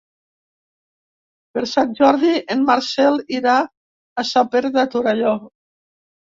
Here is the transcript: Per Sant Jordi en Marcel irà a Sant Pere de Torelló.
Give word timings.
Per 1.57 1.61
Sant 1.71 1.93
Jordi 1.99 2.31
en 2.55 2.63
Marcel 2.71 3.19
irà 3.41 3.59
a 4.23 4.27
Sant 4.31 4.51
Pere 4.57 4.73
de 4.79 4.87
Torelló. 4.97 5.37